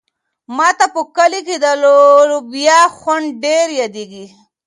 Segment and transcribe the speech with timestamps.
[0.55, 4.25] ما ته په کلي کې د لوبیا خوند ډېر یادېږي.